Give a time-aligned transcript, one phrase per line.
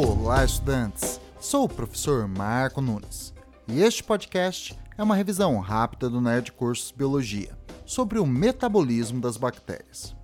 [0.00, 1.20] Olá, estudantes!
[1.40, 3.34] Sou o professor Marco Nunes
[3.66, 9.36] e este podcast é uma revisão rápida do Nerd Cursos Biologia sobre o metabolismo das
[9.36, 10.14] bactérias.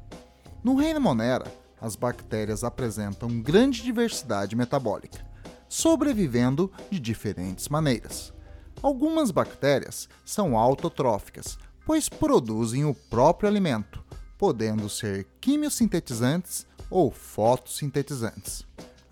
[0.62, 5.26] No reino Monera, as bactérias apresentam grande diversidade metabólica,
[5.68, 8.32] sobrevivendo de diferentes maneiras.
[8.80, 14.04] Algumas bactérias são autotróficas, pois produzem o próprio alimento,
[14.38, 18.64] podendo ser quimiosintetizantes ou fotossintetizantes.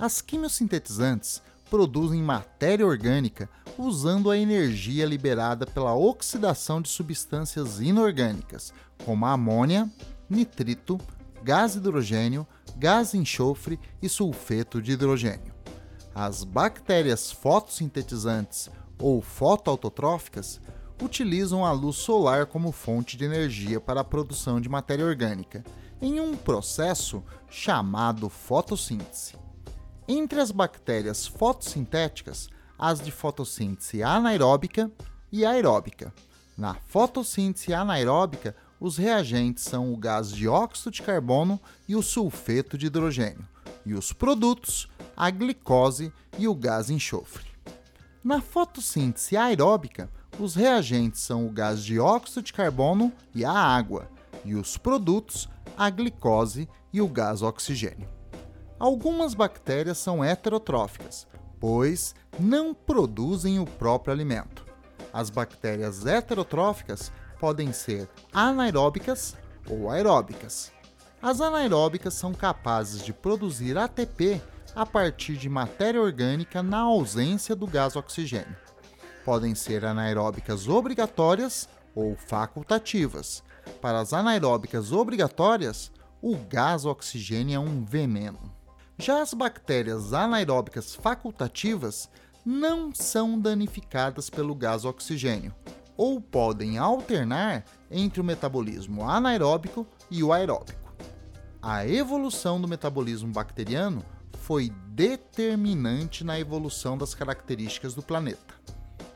[0.03, 3.49] As quimiosintetizantes produzem matéria orgânica
[3.79, 9.89] usando a energia liberada pela oxidação de substâncias inorgânicas, como amônia,
[10.29, 11.01] nitrito,
[11.45, 12.45] gás hidrogênio,
[12.77, 15.55] gás enxofre e sulfeto de hidrogênio.
[16.13, 20.61] As bactérias fotossintetizantes ou fotoautotróficas
[21.01, 25.63] utilizam a luz solar como fonte de energia para a produção de matéria orgânica,
[26.01, 29.41] em um processo chamado fotossíntese.
[30.15, 34.93] Entre as bactérias fotossintéticas, as de fotossíntese anaeróbica
[35.33, 36.13] e aeróbica.
[36.55, 42.89] Na fotossíntese anaeróbica, os reagentes são o gás dióxido de carbono e o sulfeto de
[42.89, 43.49] hidrogênio,
[43.87, 47.47] e os produtos, a glicose e o gás enxofre.
[48.23, 54.11] Na fotossíntese aeróbica, os reagentes são o gás dióxido de carbono e a água,
[54.45, 58.22] e os produtos, a glicose e o gás oxigênio.
[58.83, 61.25] Algumas bactérias são heterotróficas,
[61.61, 64.67] pois não produzem o próprio alimento.
[65.13, 69.37] As bactérias heterotróficas podem ser anaeróbicas
[69.71, 70.73] ou aeróbicas.
[71.23, 74.43] As anaeróbicas são capazes de produzir ATP
[74.75, 78.57] a partir de matéria orgânica na ausência do gás oxigênio.
[79.25, 83.45] Podem ser anaeróbicas obrigatórias ou facultativas.
[83.81, 88.61] Para as anaeróbicas obrigatórias, o gás oxigênio é um veneno.
[89.03, 92.09] Já as bactérias anaeróbicas facultativas
[92.47, 95.53] não são danificadas pelo gás oxigênio,
[95.97, 100.95] ou podem alternar entre o metabolismo anaeróbico e o aeróbico.
[101.61, 104.05] A evolução do metabolismo bacteriano
[104.39, 108.55] foi determinante na evolução das características do planeta.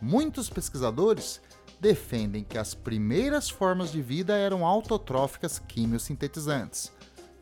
[0.00, 1.40] Muitos pesquisadores
[1.78, 6.90] defendem que as primeiras formas de vida eram autotróficas quimiosintetizantes,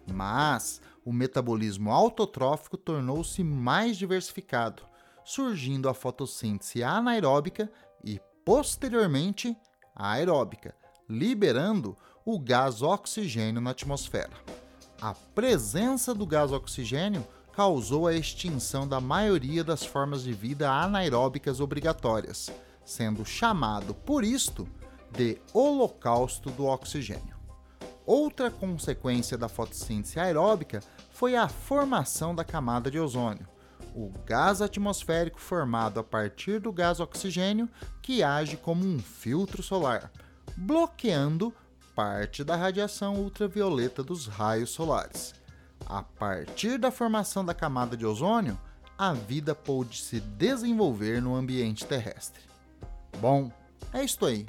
[0.06, 4.82] mas o metabolismo autotrófico tornou-se mais diversificado,
[5.24, 7.70] surgindo a fotossíntese anaeróbica
[8.02, 9.56] e, posteriormente,
[9.94, 10.74] a aeróbica,
[11.08, 14.32] liberando o gás oxigênio na atmosfera.
[15.00, 21.60] A presença do gás oxigênio causou a extinção da maioria das formas de vida anaeróbicas
[21.60, 22.50] obrigatórias,
[22.84, 24.66] sendo chamado por isto
[25.10, 27.33] de holocausto do oxigênio.
[28.06, 33.48] Outra consequência da fotossíntese aeróbica foi a formação da camada de ozônio,
[33.94, 37.68] o gás atmosférico formado a partir do gás oxigênio
[38.02, 40.10] que age como um filtro solar,
[40.56, 41.54] bloqueando
[41.94, 45.32] parte da radiação ultravioleta dos raios solares.
[45.86, 48.58] A partir da formação da camada de ozônio,
[48.98, 52.42] a vida pôde se desenvolver no ambiente terrestre.
[53.20, 53.50] Bom,
[53.92, 54.46] é isto aí.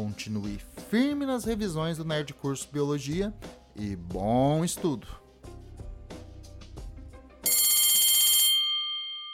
[0.00, 3.34] Continue firme nas revisões do Nerd Curso Biologia
[3.76, 5.06] e bom estudo!